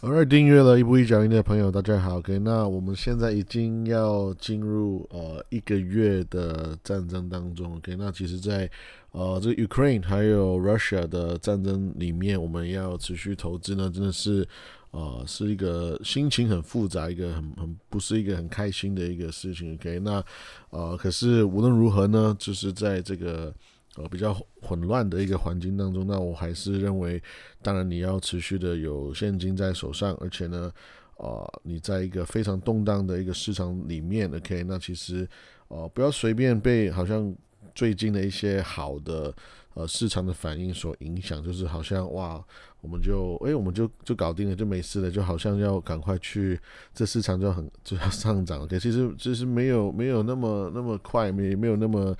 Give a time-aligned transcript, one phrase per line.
[0.00, 2.18] 好，来订阅了一步一脚印的朋友，大家好。
[2.18, 7.74] OK，那我们现在已经要进入呃一个月的战争当中。
[7.74, 8.70] OK，那其实，在
[9.10, 14.46] 呃这个 Ukraine 还有 Russia 的战争里面，我们要持续投资呢，真的是
[14.92, 19.74] 呃是一个心情很复杂，一个很很不是一个很开心的一个事情。
[19.74, 20.24] OK，那
[20.70, 23.52] 呃可是无论如何呢，就是在这个。
[23.96, 24.32] 呃，比较
[24.62, 27.20] 混乱的一个环境当中，那我还是认为，
[27.60, 30.70] 当然你要持续的有现金在手上，而且呢，
[31.16, 35.28] 呃，你在一个非常动荡的一个市场里面，OK，那其实，
[35.66, 37.34] 呃，不要随便被好像
[37.74, 39.34] 最近的一些好的
[39.74, 42.40] 呃市场的反应所影响，就是好像哇，
[42.80, 46.60] 我们就哎，我们就就搞定了，就没事了，就好像要赶快去
[46.94, 52.16] 这市场就很就要上涨，OK，其实其实没有没有那么那么快，没没有那么。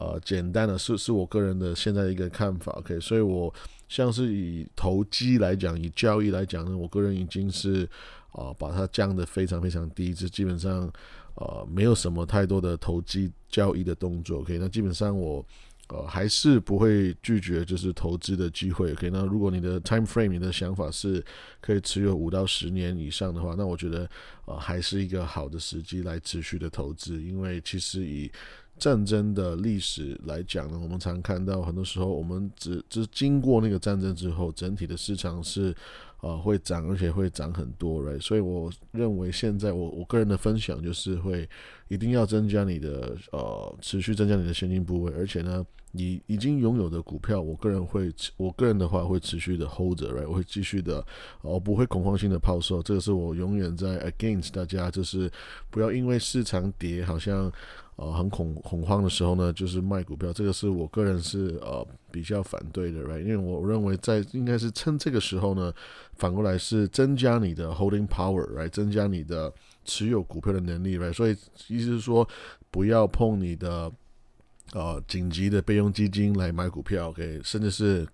[0.00, 3.52] 呃，简单的是是我个人的现在的一个看法，OK，所以我
[3.86, 7.86] 像是以投机来讲，以交易来讲呢，我个人已经是
[8.32, 10.90] 啊把它降得非常非常低，就基本上
[11.34, 15.44] 呃没有什么太多的投机交易的动作，OK，那基本上我
[15.88, 21.22] 呃还是不会拒绝就是投资的机会，OK，那如果你的 time frame 你的想法是
[21.60, 24.08] 可以持有五到十年以上的话，那我觉得
[24.46, 28.30] 呃还是一个好的时机来持续的投资，因为其实以
[28.80, 35.74] 战争的历史来讲呢，我们常看到很多时候，我们只只经过那个战争之后，整体的市场是
[36.22, 38.18] 呃会涨，而且会涨很多，right？
[38.20, 41.46] 所以我认为现在我我个人的分享就是会
[41.88, 50.26] 一定要增加你的呃持续增加你的现金部位，而且呢，你已经拥有的股票，我个人会我个人的话会持续的 hold 着，right？
[50.26, 51.04] 我会继续的，
[51.42, 55.30] 我不会恐慌性的抛售，这个是我永远在 against 大家，就是
[55.68, 57.52] 不要因为市场跌，好像。
[58.02, 63.20] 呃，很恐恐慌的时候呢，就是卖股票，这个是我个人是呃比较反对的，right？
[63.20, 65.70] 因为我认为在应该是趁这个时候呢，
[66.16, 69.52] 反过来是增加你的 holding power，来增加你的
[69.84, 71.12] 持有股票的能力，right？
[71.12, 71.32] 所以
[71.68, 72.26] 意思是说，
[72.70, 73.92] 不要碰你的
[74.72, 77.38] 呃紧急的备用基金来买股票，OK？
[77.44, 78.08] 甚至是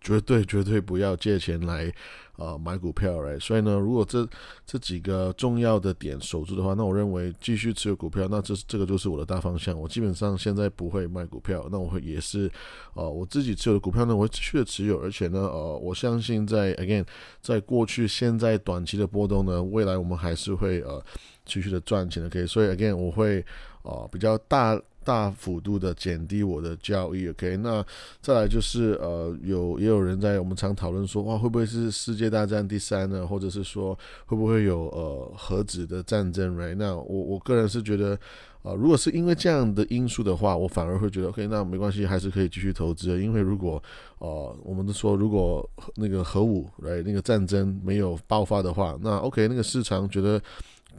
[0.00, 1.92] 绝对绝对不要借钱来。
[2.38, 4.28] 呃，买股票来，所以呢，如果这
[4.66, 9.74] 这几个重要的点守住的话，那我认为继续持有股票，那这这个就是我的大方向。
[9.80, 12.52] 我基本上现在不会卖股票，那我会也是，
[12.92, 17.06] 呃，我自己持有的股票呢，我会继续的持有，而且呢，呃，我相信在 again，
[17.40, 21.02] 在过去、现在短期的波动呢，未来我们还是会呃
[21.46, 22.46] 继续的赚钱的，可以。
[22.46, 23.42] 所以 again，我会
[23.82, 24.78] 啊比较大。
[25.06, 27.86] 大幅度的减低我的交易，OK，那
[28.20, 33.24] 再来就是呃，有也有人在我们常讨论说，哇，会不会是世界大战第三呢？
[33.24, 33.96] 或者是说
[34.26, 36.74] 会不会有呃核子的战争？Right？
[36.74, 38.18] 那我我个人是觉得，
[38.62, 43.18] 呃，如果是因为这样的因素的话，我反而会觉得，OK，那没关系，还是可以继续投资的。
[43.20, 43.80] 因为如果
[44.18, 45.64] 呃，我们都说如果
[45.94, 47.04] 那个核武，Right？
[47.04, 50.42] 那个战争没有爆发的话，那 OK，那个市场觉得。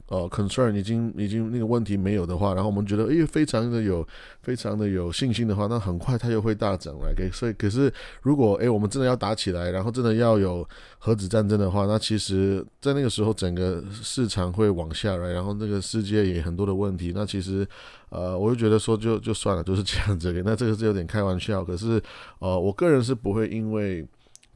[0.07, 4.07] 呃，concern 已经已经那个问题没有的话，然后我们觉得诶，非常的有
[4.41, 7.13] 非常的有信心的话，那很快它又会大涨来。
[7.13, 7.91] 给所以可是
[8.21, 10.67] 如果诶，我们真的要打起来，然后真的要有
[10.99, 17.11] 核子战争的话，那其实在那个时候整个市场会往下来，然后那个世界也很多的问题。
[17.13, 17.67] 那其实
[18.09, 20.31] 呃，我就觉得说就就算了，就是这样子。
[20.45, 22.01] 那这个是有点开玩笑，可是
[22.39, 24.07] 呃，我个人是不会因为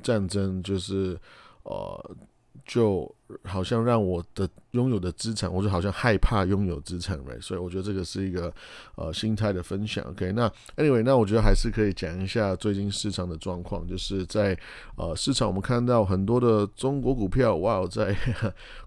[0.02, 1.18] 战争就是
[1.64, 2.16] 呃。
[2.66, 3.14] 就
[3.44, 8.54] 好像让我的拥有的资产，我就好像害怕拥有资产了所以我觉得这个是一个
[8.96, 10.04] 呃心态的分享。
[10.06, 14.58] OK，那 anyway，那我觉得还是可以讲一下最近市场的状况，就是在
[14.98, 18.16] 呃市场我们看到很多的中国股票，哇，在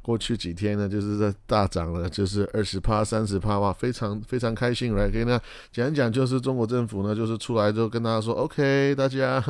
[0.02, 5.10] 过去几天呢，就是在大涨了，就是二十趴、三十趴，哇，非常非常开心，right？
[5.10, 5.40] 可以呢
[5.72, 9.42] 讲一讲，就是中国政府呢，就是出来之后跟大家说，OK，大家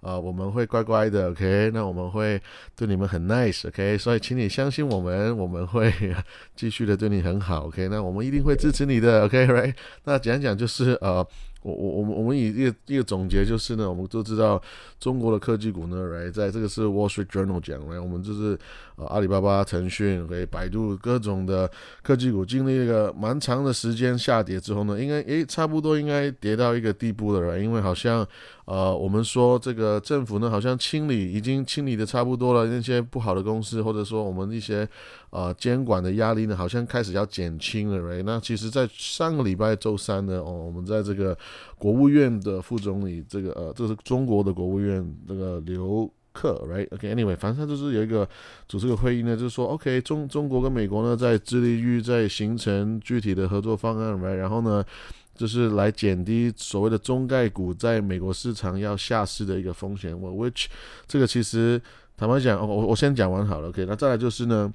[0.00, 2.40] 啊， 我们会乖乖的，OK，那我们会
[2.74, 3.53] 对你们很 nice。
[3.66, 5.92] OK，所以请你相信我们，我们会
[6.56, 7.66] 继续的对你很好。
[7.66, 9.24] OK，那我们一定会支持你的。
[9.24, 9.74] OK，Right？
[10.04, 11.26] 那讲讲就是呃。
[11.64, 14.60] 我我我们我们以一个一个总结就是呢，我们都知道
[15.00, 18.58] 中国的科技股呢，right，在这个是 Wall Street Journal 讲，right，我们就是
[18.96, 21.70] 呃阿里巴巴、腾讯、给百度各种的
[22.02, 28.28] 科技股经历一个蛮长的时间下跌之后呢，应该诶差不多应该跌到一个地步了，right，因为好像
[28.66, 34.88] 呃我们说这个政府呢好像清理已经清理的差不多了，那些不好的公司或者说我们一些
[35.30, 41.36] 呃监管的压力呢好像开始要减轻了，right，那其实在上个礼拜周三呢，哦我们在这个
[41.78, 48.28] 国务院的副总理，这个呃，这是中国的国务院这个刘克，right？OK，anyway，反正他就是有一个
[48.66, 54.34] 组织个会议呢，就是说，OK，中中国跟美国呢在致力于在形成具体的合作方案，right？
[54.34, 54.84] 然后呢，
[55.34, 60.66] 就是来减低所谓的中概股在美国市场要下市的一个风险，我 which
[61.06, 61.80] 这个其实。
[62.16, 64.72] 坦白讲，我我先讲完好了，OK，那再来就是呢。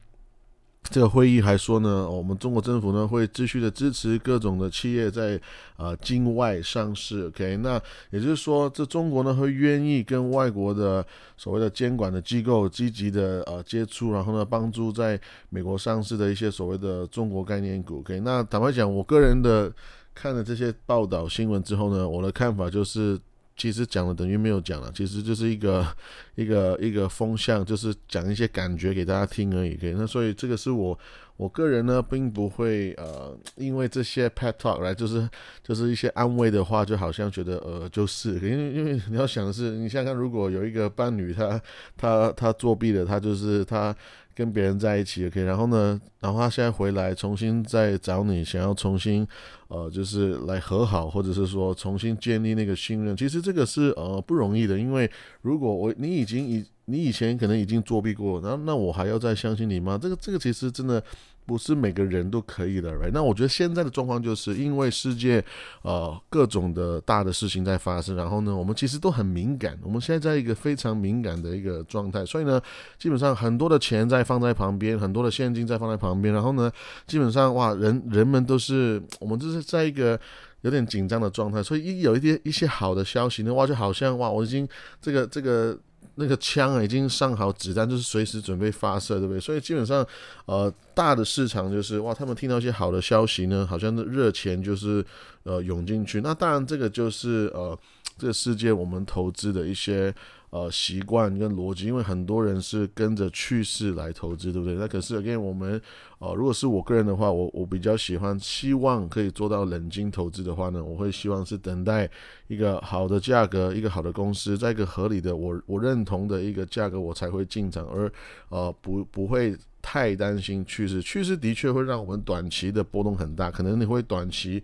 [0.89, 5.39] 这个会议还说呢，我们中国政府呢会继续的支持各种的企业在
[5.75, 7.27] 呃境外上市。
[7.27, 7.79] OK，那
[8.11, 11.05] 也就是说，这中国呢会愿意跟外国的
[11.35, 15.19] 所谓的监管的机构积极的呃接触，然后呢帮助在
[15.49, 17.99] 美国上市的一些所谓的中国概念股。
[17.99, 19.71] OK，那坦白讲，我个人的
[20.13, 23.19] 看了这些报道新闻之后呢，我的看法就是。
[23.61, 25.85] 其实讲了等于没有讲了，其实就是一个
[26.35, 29.75] 一个一个风向，就是讲一些感觉给大家听而已。
[29.75, 30.97] 可以，那所以这个是我
[31.35, 35.29] 我个人呢，并不会呃，因为这些 pet talk 来就是
[35.61, 41.61] 就是一些安慰的话，就好像觉得呃就是，因为因为你要想的是，你想想，如果有一个伴侣他
[41.97, 43.93] 他他作弊了，他就是他。
[44.39, 49.27] 跟别人在一起也可以然后呢，然后他现在回来重新再找你，想要重新，
[49.67, 59.99] 呃，就是来和好，或者是说重新建立那个信任，其实这个是呃不容易的，因为如果我你已经以你以前可能已经作弊过，那那我还要再相信你吗？
[60.01, 61.03] 这个这个其实真的。
[61.49, 63.09] 不是每个人都可以的，right？
[63.11, 65.43] 那我觉得现在的状况就是因为世界
[65.81, 72.61] 呃各种的大的事情在发生，然后呢，我们其实都很敏感，我们现在在一个非常敏感的一个状态，所以呢，
[72.99, 76.71] 基本上很多的钱在放在旁边，很多的现金在放在旁边，然后呢，
[77.07, 80.19] 基本上哇，人人们都是我们就是在一个
[80.61, 84.69] 有点紧张的状态，所以一有一些一些好的消息的话，就好像哇，我已经
[85.01, 85.75] 这个这个。
[86.15, 89.39] 那个枪啊，已经上好子弹，就是随时准备发射，对不对？
[89.39, 90.05] 所以基本上，
[90.45, 95.05] 呃，大的市场就是哇，他们听到一些好的消息呢，好像热钱就是
[95.43, 96.21] 呃涌进去。
[96.21, 97.77] 那当然，这个就是呃，
[98.17, 100.13] 这个世界我们投资的一些。
[100.51, 104.75] 呃，习惯跟逻辑，因为很多人是跟着趋势来投资，对不对？
[104.75, 105.79] 那可是，again，我们，
[106.17, 112.09] 呃，如果是我个人的话，我我比较喜欢，希望可以做到冷静投资的话呢，我会希望是等待
[112.47, 118.11] 一个好的价格，一个好的公司，在一个合理的我我认同的一个价格，我才会进场，而
[118.49, 120.99] 呃不不会太担心趋势。
[120.99, 124.63] 趋势的确会让我们短期的波动很大，可能你会短期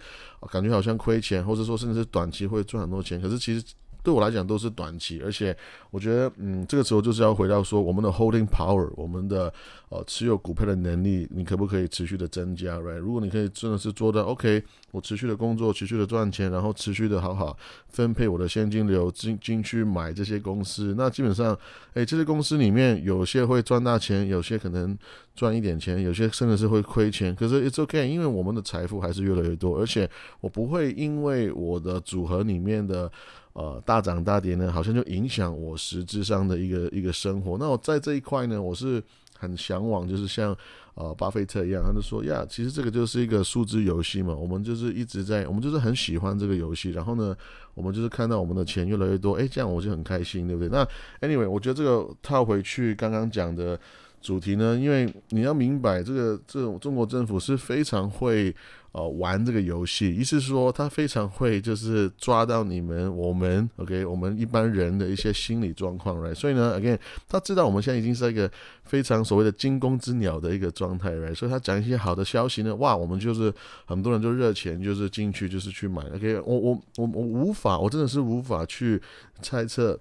[0.51, 3.63] 感觉好像亏钱，或者说甚至是短期会赚很多钱，可是其实。
[4.05, 5.57] 对我来讲都是短期，而且
[5.89, 9.51] 我觉得，嗯，这个时候就是要回到说，我们的 holding power，我们的
[9.89, 12.99] 呃持有股票的能力，你可不可以持续的增加，right？
[12.99, 17.57] 如果你可以真的是做到，OK，我持续的工作，持续的赚钱，然后持续的好好
[17.89, 21.57] 分配我的现金流进进去买这些公司，那基本上，
[21.95, 24.95] 哎，这些公司里面有些会赚大钱，有些可能
[25.35, 30.07] 赚一点钱，有些甚至是会亏钱，可是 it's OK，因为我们的财富还是越来越多，而且
[30.41, 33.11] 我不会因为我的组合里面的。
[33.55, 37.57] 呃，大涨大跌呢，好像就影响我实质上的一个一个生活。
[37.57, 39.01] 那我在这一块呢，我是
[39.39, 40.53] 很向往，就是像
[40.95, 44.35] 呃巴菲特一样，他就说呀，其实这个就是一个数字游戏嘛。
[44.35, 46.91] 我们就是一直在，我们就是很喜欢这个游戏。
[46.91, 47.33] 然后呢，
[47.73, 50.67] 我们就是看到我们的钱越来越多，哎，这样我就很开心，对不对？
[50.67, 50.85] 那
[51.25, 53.79] anyway，我觉得这个套回去刚刚讲的
[54.19, 58.53] 主题呢，因为你要明白，这个这中国政府是非常会。
[58.95, 66.33] 呃，玩这个游戏，意思是说他非常会，就是抓到你们我们，OK，我们一般人的一些心理状况，right？
[66.33, 66.97] 所以呢，again，
[67.27, 68.49] 他知道我们现在已经是一个
[68.85, 71.35] 非常所谓的惊弓之鸟的一个状态，right？
[71.35, 73.53] 所以他讲一些好的消息呢，哇，我们就是
[73.85, 79.01] 很多人就热钱，就是进去就是去买，OK，我我我我无法，我真的是无法去
[79.41, 79.99] 猜测。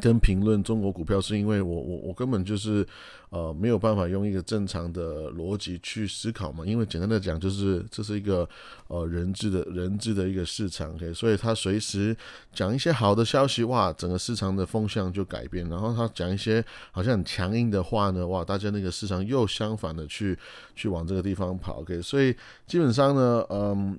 [0.00, 2.86] 跟评论中国股票，是因为我我我根本就是
[3.30, 8.48] 呃没有办法用一个正常的逻辑去思考嘛，因为简单的讲就是这是一个
[8.86, 12.16] 呃人质的人质的一个市场，OK，所以他随时
[12.52, 20.38] 讲一些好的消息，哇，整个市场的风向就改变，然后他讲一些好像很强硬的话呢，哇，大家那个市场又相反的去
[20.76, 22.34] 去往这个地方跑，OK，所以
[22.66, 23.98] 基本上呢，嗯。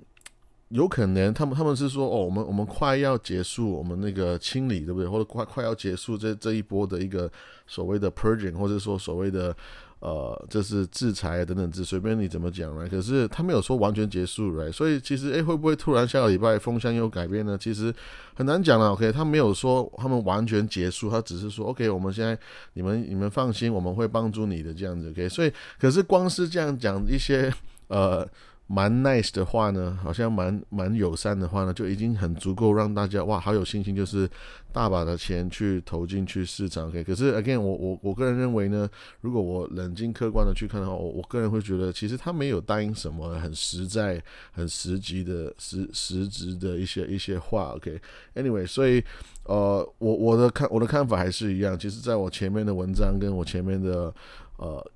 [0.69, 5.09] 有可能他们他们是说哦，我们我们快要结束我们那个清理，对不对？
[5.09, 7.31] 或者快快要结束这这一波的一个
[7.65, 9.55] 所谓的 purging，或者说所谓的
[9.99, 12.88] 呃，这是制裁等等，之随便你怎么讲来。
[12.88, 14.71] 可是他没有说完全结束，right？
[14.71, 17.57] 所以其实诶，会不会突然下个礼拜风向又改变呢？
[17.59, 17.91] 其实
[18.35, 18.91] 很难讲了。
[18.91, 22.38] OK，他没有说他们完全结束，他只是说 OK，我们现在
[22.73, 25.09] 你们你们放心，我们会帮助你的这样子。
[25.09, 27.51] OK，所以可是光是这样讲一些
[27.88, 28.23] 呃。
[28.71, 34.29] 蛮 nice 的话呢，好像蛮蛮友善的话呢，就已经很足够让大家哇，好有信心，就是
[34.71, 36.88] 大把的钱去投进去市场。
[36.88, 38.88] OK，可是 again，我我我个人认为呢，
[39.21, 47.73] 如果我冷静客观的去看的话，我我个人会觉得，其实他没有答应什么很实在、很实际的实实质的一些一些话。
[47.75, 49.03] OK，anyway，所以
[49.45, 51.75] 呃，我我的看我的看法还是一样。
[51.75, 54.13] 其实在我前面的文章跟我前面的
[54.57, 54.91] 呃。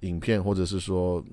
[0.00, 1.24] 影片或者是说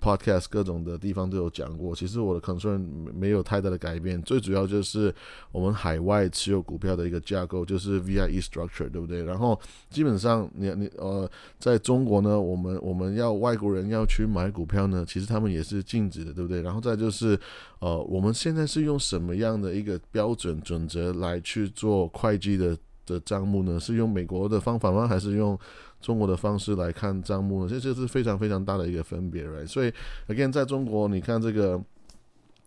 [0.00, 2.78] podcast 各种的地方都有讲过，其实我的 concern
[3.14, 5.14] 没有太大的改变，最主要就是
[5.52, 9.22] 我们海外持有股票的一个架构，就是 VIE structure，对不对？
[9.24, 9.58] 然后
[9.90, 16.62] 基本上你你呃，在中国呢，我们我们要外国人要去买股票呢，其实他们也是禁止的，对不对？
[16.62, 17.38] 然后再就是
[17.80, 23.78] 呃，我们现在是用什么样的一个标准准则来去做会计的的账目呢？
[23.80, 25.06] 是用美国的方法吗？
[25.06, 25.58] 还是用？
[26.06, 29.66] 中国的方式来看账目呢，这这是非常非常大的一个分别，right？
[29.66, 29.92] 所以
[30.28, 31.82] ，again，在中国，你看这个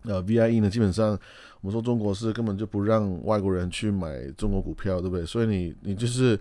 [0.04, 1.18] 呃 VIE 呢，基本上
[1.62, 5.26] 我们说中国是根本就不让外国人去买中国股票，对不对？
[5.26, 6.38] 所以你你就是。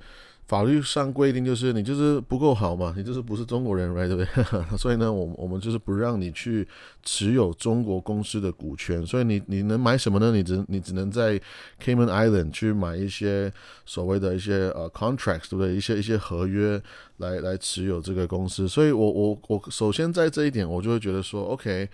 [0.48, 4.46] 法律上规定就是你就是不够好嘛，你就是不是中国人，right 对不对？
[4.78, 6.66] 所以呢，我我们就是不让你去
[7.02, 10.32] 持有中国公司的股权，所以你你能买什么呢？
[10.32, 11.38] 你只你只能在
[11.84, 13.52] Cayman Island 去买一些
[13.84, 15.76] 所谓的一些呃 contracts，对不对？
[15.76, 16.82] 一些一些合约
[17.18, 18.66] 来来持有这个公司。
[18.66, 21.90] 所以我我我首先在这一点，我就会觉得说，OK。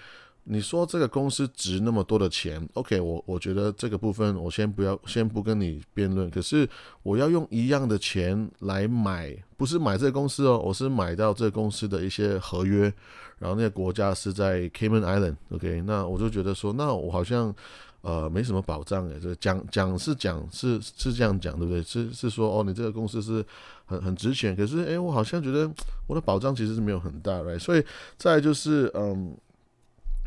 [0.46, 6.30] 你说这个公司值那么多的钱，OK，我我觉得这个部分我先不要，先不跟你辩论。
[6.30, 6.68] 可是
[7.02, 12.92] 我要用一样的钱来买，不是买这个公司哦，我是买到这个公司的一些合约，
[13.38, 17.54] 然后那个国家是在 Cayman Island，OK，那我就觉得说，那我好像
[18.02, 21.82] 呃没什么保障诶，这讲讲是讲是是这样讲对不对？
[21.82, 23.42] 是是说哦，你这个公司是
[23.86, 25.72] 很很值钱，可是诶，我好像觉得
[26.06, 27.58] 我的保障其实是没有很大，right？
[27.58, 27.82] 所以
[28.18, 29.34] 再就是嗯。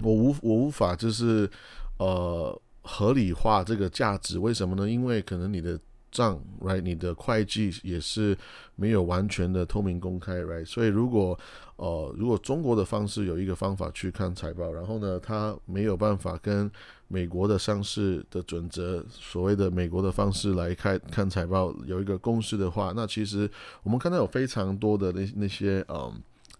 [0.03, 1.49] 我无我无法就是
[1.97, 4.89] 呃合理化这个价值，为什么呢？
[4.89, 5.79] 因为可能你的
[6.11, 8.37] 账，right，你的会计也是
[8.75, 11.37] 没有完全的透明公开，right，所以如果
[11.75, 16.71] 呃如果中国的方式有一个方法去看财报，然后呢，它没有办法跟
[17.07, 23.49] 美国的上市的准则，所谓的美国的方式来看看财报有一个公式的话，那其实
[23.83, 26.13] 我们看到有非常多的那那些嗯。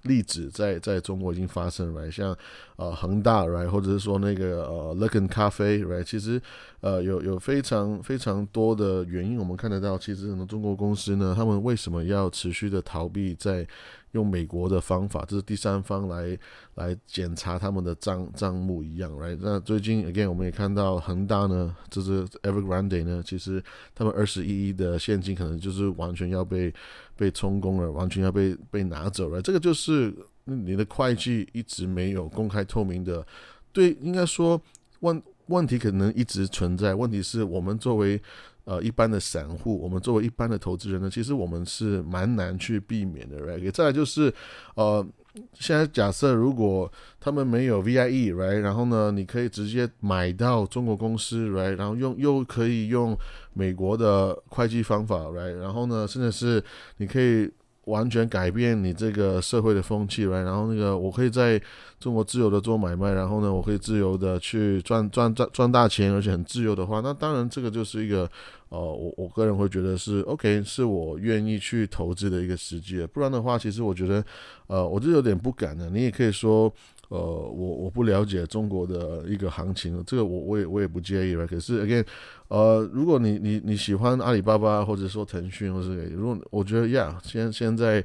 [0.08, 2.36] 例子在在中国已经发生了，像
[2.78, 6.42] 呃恒大，right，或者是说那个呃 l u c k n 咖啡，right，其实
[6.82, 13.68] 呃有有非常非常多的原因，我们看得到，其实很多中国公司呢，他们为什么要持续的逃避在。
[14.12, 16.38] 用美国的方法，这是第三方来
[16.76, 19.38] 来检查他们的账账目一样，right？
[19.42, 23.62] 那最近 again 我们也看到恒大呢，就是 Evergrande 呢，其实
[23.94, 26.74] 他们二十一亿的现金可能就是完全要被
[27.16, 29.42] 被充公了，完全要被被拿走了。
[29.42, 30.14] 这个就是
[30.46, 33.26] 你的会计一直没有公开透明的，
[33.74, 34.62] 对，应该说
[35.02, 38.22] 问问题可能一直存在，问题是我们作为。
[38.68, 43.72] 呃，一般的散户，我们作为一般的投资人呢，其实我们是蛮难去避免的，right？
[43.72, 44.32] 再来就是，
[44.76, 45.08] 呃，
[45.54, 48.60] 现在假设如果他们没有 VIE，right？
[48.60, 51.78] 然后呢，你可以直接买到中国公司，right？
[51.78, 53.18] 然后用又可以用
[53.54, 55.56] 美国的会计方法，right？
[55.56, 56.62] 然后呢，甚至是
[56.98, 57.50] 你可以。
[57.88, 61.62] 完全改变你这个社会的风气来，然后那个我可以在
[62.00, 68.30] 中国自由的做买卖，然后呢，我可以自由的去赚赚赚赚大钱，而且很自由的话，那当然这个就是一个，
[68.70, 73.06] 呃，我我个人会觉得是 OK，是我愿意去投资的一个时机。
[73.08, 74.24] 不然的话，其实我觉得，
[74.68, 75.90] 呃，我就有点不敢了。
[75.90, 76.72] 你也可以说。
[77.10, 81.48] 呃，我我不了解中国的一个行情，这个我我也我也不介意了。
[81.48, 82.06] 可是 again，
[82.50, 88.04] 呃，如果你你你喜欢阿里巴巴或者说腾讯，或是如果我觉得呀，现现在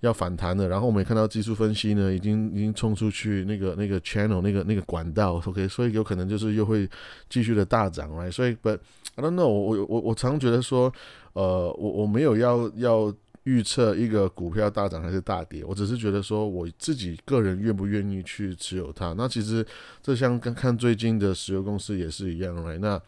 [0.00, 6.88] 要反弹了，然后我们也看到技术分析呢，已经已经冲出去那个那个 channel 那个那个管道，OK，所以有可能就是又会
[7.28, 8.30] 继续的大涨，right？
[8.30, 8.78] 所以，but
[9.16, 10.92] I don't know，我我我我常觉得说，
[11.32, 13.12] 呃，我我没有要要。
[13.44, 19.14] 预测一个股票大涨还是大跌，我只是觉得说我自己个人愿不愿意去持有它。
[19.16, 19.64] 那其实
[20.02, 23.00] 这像跟看最近的石油公司也是一样的那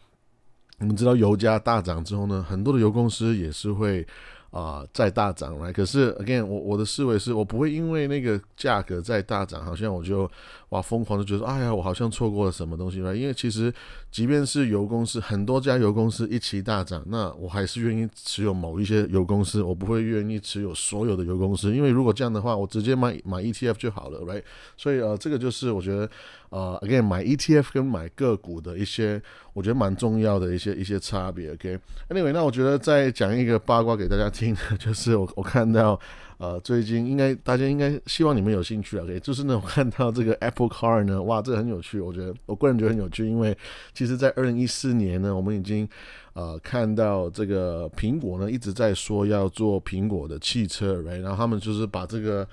[0.79, 4.07] 我们知道油价大涨之后呢，很多的油公司也是会。
[4.49, 10.27] 啊，再大涨来，可是 again，我我的思维是我不会因为那个价格再大涨，好像我就
[10.69, 13.13] 哇疯狂的觉得，哎呀，我好像错过了什么东西吧？
[13.13, 13.73] 因为其实，
[14.11, 24.43] 即便是油公司很多家油公司一起大涨，那我还是愿意持有某一些油公司，我不会愿意持有所有的油公司，因为如果这样的话，我直接买买 ETF 就好了，right？
[24.75, 26.09] 所以呃，这个就是我觉得。
[26.49, 29.21] 呃，again 买 ETF 跟买个股的一些，
[29.51, 31.51] 我觉得蛮重要的一些一些差别。
[31.51, 35.99] OK，Anyway，那我觉得再讲一个八卦给大家听，就是我我看到，
[36.37, 43.57] 呃，最近应该大家应该希望你们有兴趣啊，OK，就是呢，我看到这个 Apple Car 呢，哇，这个很有趣，我觉得我个人觉得很有趣，因为
[43.93, 45.87] 其实在二零一四年呢，我们已经
[46.33, 52.47] 呃看到这个苹果呢一直在说要做苹果的汽车，Right，然后他们就是把这个。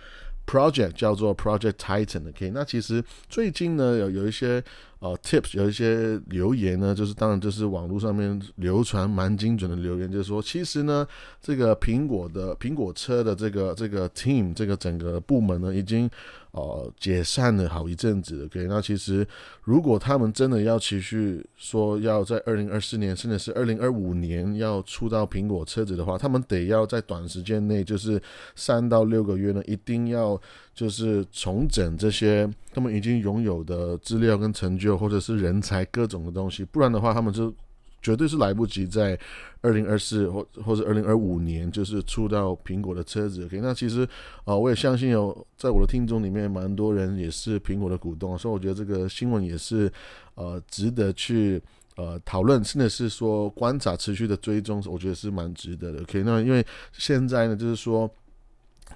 [0.46, 4.62] project 叫做 Project Titan，OK，那其实最近呢有有一些
[5.04, 11.06] 呃，tips 有一些留言呢，就是当然就是网络上面流传蛮精准的留言，就是说，其实呢，
[11.42, 16.08] 这个苹果的苹果车的这个这个 team 这个整个部门呢，已经
[16.52, 18.44] 呃解散了好一阵子了。
[18.46, 19.26] OK，那其实
[19.64, 28.18] 如果他们真的要持续说要在二零二四年甚至是二零二五年要出到苹果车子的话，他们得要在短时间内，就是
[28.56, 30.40] 三到六个月呢，一定要。
[30.74, 37.54] 就是重整这些他们已经拥有的资料跟成就，或者是人才各种的东西，不然的话，他们就
[38.02, 39.18] 绝对是来不及在
[39.62, 43.44] 二零二四或或者二零二五年就是出到苹果的车子。
[43.46, 44.06] OK，那其实
[44.44, 49.90] 啊，我也相信有在我的听众里面蛮多人也是苹果的股东，所以我觉得这个新闻也是
[50.34, 51.62] 呃值得去
[51.96, 56.02] 呃讨论，甚至是说观察、持续的追踪，我觉得是蛮值得的。
[56.02, 56.62] OK，那因为
[56.92, 58.10] 现在呢，就是说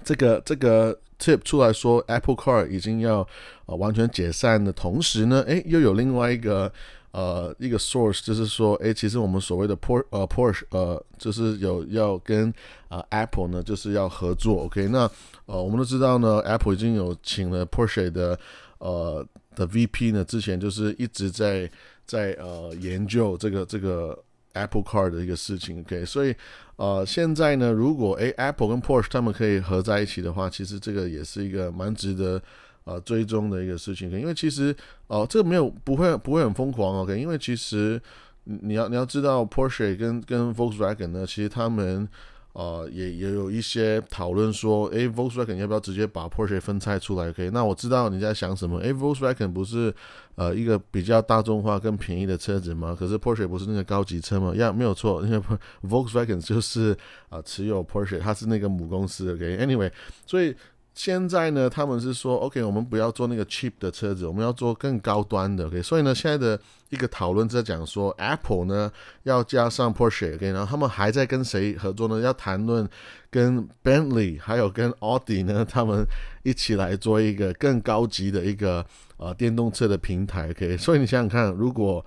[0.03, 0.99] 这个这个。
[1.21, 3.27] tip 出来说，Apple Car 已经要
[3.65, 6.71] 呃完全解散的同时呢，诶，又有另外一个
[7.11, 12.53] 呃一个 source，就是说，诶，其实我们所谓的 Por 呃 Porsche 呃，就是有要跟
[12.87, 14.63] 啊 Apple 呢，就是要合作。
[14.63, 15.11] OK，那
[15.45, 18.39] 呃我们都知道呢，Apple 已经有请了 Porsche 的
[18.77, 19.27] 呃
[19.57, 21.69] 的 VP 呢，之前就是一直在
[22.05, 24.17] 在呃研究这个这个。
[24.53, 26.35] Apple Car 的一个事情，OK，所以
[26.75, 32.41] 呃，现在呢，如果诶 Apple 跟 Porsche 他们可以合在一起的话，其实这个也是一个蛮值得
[32.83, 34.75] 呃追踪的一个事情，因为其实
[35.07, 38.01] 哦，这个没有不会不会很疯狂，OK，因为其实
[38.43, 42.07] 你要你要知道 Porsche 跟跟 Volkswagen 呢，其实他们。
[42.59, 48.79] 呃，也也有一些讨论说，诶 v o l k s w a g e n 要不要直接把 Porsche 分拆出来？OK，那我知道你在想什么。
[48.79, 49.95] 诶 v o l k s w a g e n 不是
[50.35, 52.93] 呃一个比较大众化、更便宜的车子吗？
[52.99, 54.53] 可是 Porsche 不是那个高级车吗？
[54.55, 55.41] 呀，没有错，因 为
[55.87, 56.93] Volkswagen 就是
[57.29, 59.33] 啊持有 Porsche，它是那个母公司。
[59.33, 59.89] OK，Anyway，
[60.25, 60.53] 所以。
[60.99, 65.65] 现在呢，他们是说，OK，我们不要做那个 cheap 的车子，我们要做更高端的。
[65.65, 68.91] OK，所以呢，现在的一个讨论在讲说，Apple 呢
[69.23, 70.35] 要加上 Porsche。
[70.35, 72.19] OK，然后他们还在跟谁合作呢？
[72.19, 72.85] 要谈论
[73.31, 76.05] 跟 Bentley 还有跟奥迪呢，他们
[76.43, 80.49] 一起来做一个更高级的一个呃电动车的平台。
[80.49, 82.05] OK，所以你想想看，如果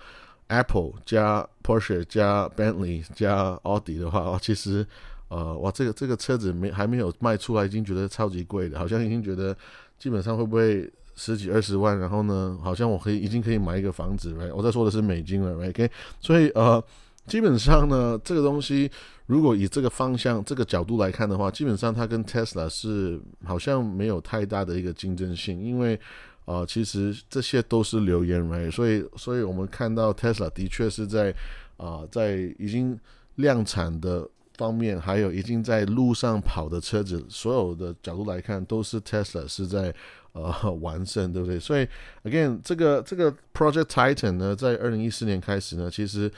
[0.49, 4.87] Apple 加 Porsche 加 Bentley 加奥迪的话，哦，其实。
[5.33, 9.57] 呃，哇，这个这个车子没还没有卖出来，已经觉得超级贵的，好像已经觉得
[9.99, 10.87] 基本上会不会
[11.17, 11.99] 十几二十万？
[11.99, 15.90] 然后呢，好像我可以已经可以买一个房子来我在说的是美金了来，OK，
[16.21, 16.85] 所以呃，
[17.27, 18.90] 基本上呢，这个东西
[19.25, 25.99] 如果以这个方向、这个角度来看的话，基本上它跟 Tesla 是好像没有太大的一个竞争性，因为
[26.45, 31.35] 呃，其实这些都是流言来所以，所以我们看到 Tesla 的确是在
[31.79, 33.01] 啊，在已经
[33.37, 34.29] 量产的。
[34.57, 39.95] 方面还有已经在路上跑的车子，所有的角度来看，都是 Tesla 是在
[40.33, 41.59] 呃完胜，对不对？
[41.59, 41.87] 所以
[42.25, 46.31] again 这个这个 Project Titan 呢，在二零一四年开始呢，其实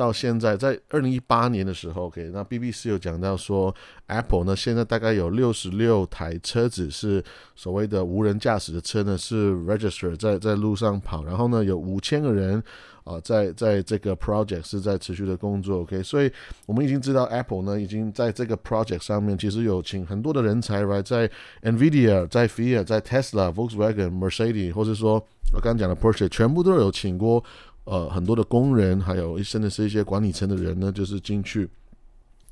[0.00, 3.74] 到现在在二零一八年的时候，OK，那 BBC 有讲到说
[4.06, 7.22] ，Apple 呢现在大概有六十六台车子是
[7.54, 12.62] 所谓的无人驾驶的车呢，是 register 在在路上跑，然后呢有五千个人。
[13.02, 16.30] 啊，在在这个 project 是在持续的工作，OK，所以
[16.66, 21.28] 我们已经知道 Apple 呢，已经在这个 project 上面其实有请很多的人才来在
[21.62, 25.14] Nvidia、在 Fiat、在 Tesla、Volkswagen、Mercedes，或者说
[25.52, 27.42] 我刚刚讲的 Porsche，全部都有请过
[27.84, 31.68] 呃很多的工人，还有甚至是一些管理层的人呢，就是进去。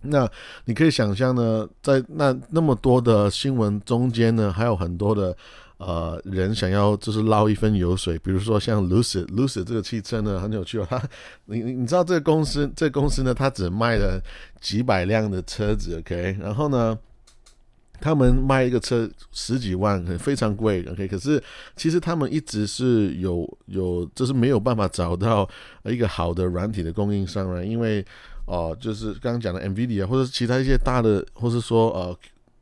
[0.01, 0.31] 那
[0.65, 5.37] 你可以想象呢，在那那么多的新闻中间呢，还有很多的。
[5.79, 10.87] 呃，人想要就是捞一分油水，比如说像 Lucid，Lucid 这个汽车呢很有趣哦。
[10.91, 11.01] 它，
[11.45, 14.21] 你你知道这个公司，这个公司呢，它只卖了
[14.61, 16.37] 几百辆的车子，OK。
[16.41, 16.99] 然后呢，
[18.01, 21.07] 他们卖一个车十几万，可非常贵，OK。
[21.09, 21.43] 可是
[21.77, 25.49] 其实他们一直是有有，就是没有办法找到
[25.85, 28.05] 一个好的软体的供应商了，因为
[28.47, 32.19] 哦，就是刚刚讲的 NVIDIA 或者其他一些大的，或是说呃。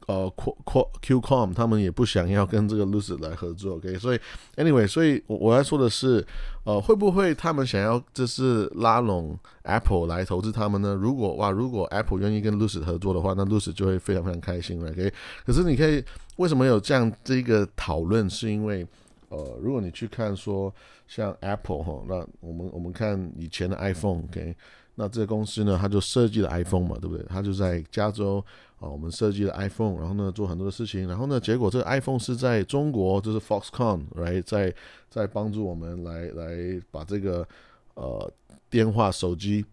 [0.06, 0.56] 呃，Q
[1.02, 3.98] Q Qcom 他们也不想要跟这个 Lucid 来合作，OK？
[3.98, 4.20] 所以
[4.56, 6.24] ，anyway，所以我我要说的是，
[6.64, 10.94] 呃，会不会他们想要就是拉拢 Apple 来投资他们呢？
[10.94, 15.12] 如果哇，如果 Apple 愿意跟 Lucid 合作的话，那 Lucid 就会非常非常开心了，OK？
[15.44, 16.04] 可是你可以
[16.36, 18.30] 为什么有这样这个讨论？
[18.30, 18.86] 是因为
[19.28, 20.72] 呃，如果你去看说
[21.08, 24.54] 像 Apple 哈，那我们我们看以前的 iPhone，OK？
[24.96, 27.24] 那这个公司呢，它就设计了 iPhone 嘛，对不对？
[27.28, 28.44] 它就在加州。
[28.78, 34.74] 啊，我们设计了 iPhone，然后呢做很多的事情，然后呢结果这个 iPhone 是在中国，就是 Foxconn，right，在
[35.08, 37.48] 在帮助我们来来把这个
[37.94, 38.30] 呃
[38.68, 39.64] 电话手机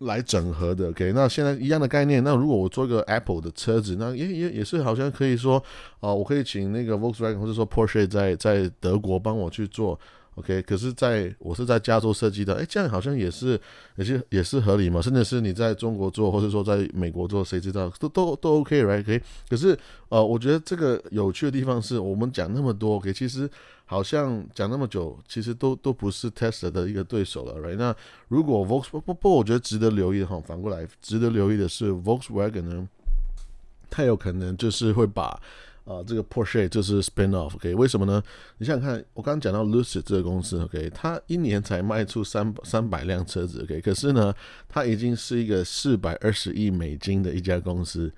[0.00, 0.90] 来整合的。
[0.90, 5.56] OK，那现在一样的概念，那如果我做一个 Apple 的车子，那也也也是好像可以说，
[6.00, 9.98] 啊，我可以请那个 Volkswagen 或者说 Porsche 在在德国帮我去做。
[10.38, 13.60] OK，可是在我是在加州设计的，哎，这样好像也是
[13.96, 15.02] 也是也是合理嘛？
[15.02, 19.02] 甚至是你在中国做，或者说在美国做，谁知道都都都 OK，right？
[19.02, 19.20] 可以。
[19.48, 19.76] 可是
[20.10, 23.50] 呃，我觉得这个有趣的地方是我们讲那么多，OK，其实
[23.84, 27.76] 好像讲那么久，其实都都不是 Tesla 的一个对手了，right？
[27.76, 27.94] 那
[28.28, 32.88] 如果 Volks 不不不，我觉得值得留意的哈，反过来值得留意的是 Volkswagen 呢，
[33.90, 35.40] 它有可能就是会把。
[35.88, 37.74] 啊，这个 Porsche 就是 spin off，OK？
[37.74, 38.22] 为什么呢？
[38.58, 40.90] 你想想看，我刚刚讲到 Lucid 这个公司，OK？
[40.94, 43.80] 它一年才卖出三三百辆车子，OK？
[43.80, 44.34] 可是呢，
[44.68, 48.12] 它已经是一个四百二十亿美金的一家公司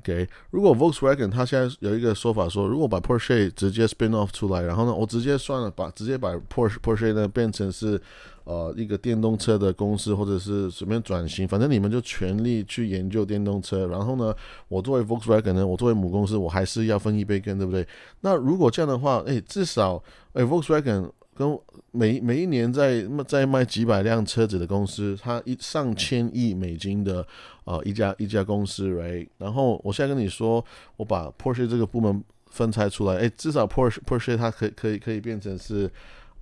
[0.00, 0.28] ，OK？
[0.50, 8.02] 如果 Volkswagen 它现在有一个说法说，如果把 Porsche 直接 spin off 出来，然后呢，我直接算了，把直接把 Porsche Porsche 呢变成是。
[8.44, 13.86] 呃，一个电动车的公司，或者是随便转型，反正你们就全力去研究电动车。
[13.86, 14.34] 然后呢，
[14.68, 17.86] 我作为 Volkswagen 呢，我作为母公司，我还是要分一杯羹，对不对？
[18.22, 20.02] 那如果这样的话，哎，至少
[20.32, 21.56] 哎，Volkswagen 跟
[21.92, 27.24] 每每一年在在卖几百辆车子的公司，它一上千亿美金的
[27.64, 29.28] 呃一家一家公司，right？
[29.38, 30.64] 然后我现在跟你说，
[30.96, 35.88] 我把 Porsche 这个部门分拆出来，哎，至少 Porsche Porsche 它可以可以可以变成是。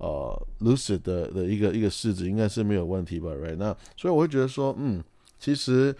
[0.01, 3.55] 呃，Lucid 的的一个一个市值应该是没有问题吧，Right？
[3.55, 5.03] 那所以我会觉得说，嗯，
[5.37, 5.95] 其实，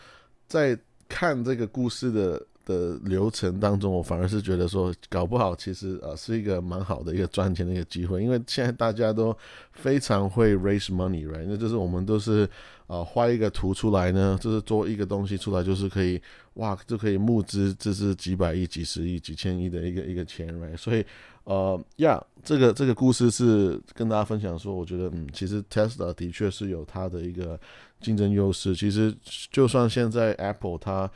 [0.47, 0.75] 在
[1.07, 9.35] 看这个故事的的流程当中，我反而是觉得说，搞不好其实呃是一个蛮好的一个赚钱的一个机会，因为现在大家都
[9.73, 11.45] 非常会 raise money，Right？
[11.47, 12.49] 那就是我们都是
[12.87, 16.21] 呃画一个图出来呢，就是做一个东西出来，就是可以
[16.55, 20.77] 哇就可以募资，这是几百亿、几十亿、几千亿的一个一个钱，Right？
[20.77, 21.05] 所以。
[21.43, 27.59] 呃呀，这个这个故事是跟大家分享说，我觉得嗯，其实 Tesla 的确是有它的一个
[27.99, 28.75] 竞争优势。
[28.75, 29.11] 其实
[29.49, 31.09] 就算现在 Apple 它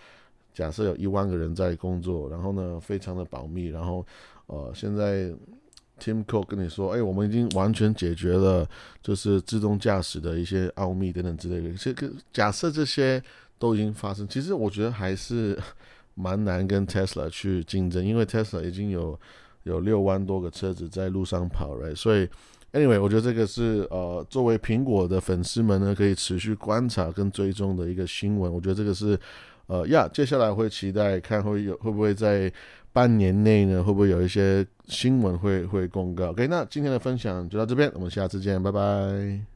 [0.56, 4.04] 假设有一万个人在工作，然后呢非常的保密，然后
[4.48, 5.26] 呃现在
[6.00, 8.68] Tim Cook 跟你说，哎，我们已经完全解决了
[9.04, 11.72] 就是自动驾驶的一些奥秘等等之类的。
[11.76, 13.22] 这个假设这些
[13.60, 15.56] 都已经发生，其实我觉得还是
[16.16, 19.20] 蛮难跟 Tesla 去竞争，因为 Tesla 已经有。
[19.66, 21.96] 有六万多个车子在路上跑，right？
[21.96, 22.30] 所以
[22.74, 28.54] ，anyway，我觉得这个是呃，作为苹果的粉丝们呢，可以持续观察跟追踪的一个新闻。
[28.54, 29.20] 我觉得这个是
[29.68, 32.52] 呃呀，接下来会期待看会有会不会在
[32.94, 36.30] 半年内呢，会不会有一些新闻会会公告。
[36.30, 39.55] OK，那今天的分享就到这边，我们下次见，拜拜。